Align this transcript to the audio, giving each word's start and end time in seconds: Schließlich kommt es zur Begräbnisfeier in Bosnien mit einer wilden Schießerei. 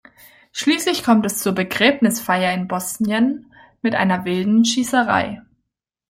Schließlich 0.51 1.03
kommt 1.03 1.27
es 1.27 1.37
zur 1.37 1.53
Begräbnisfeier 1.53 2.55
in 2.55 2.67
Bosnien 2.67 3.53
mit 3.83 3.93
einer 3.93 4.25
wilden 4.25 4.65
Schießerei. 4.65 5.43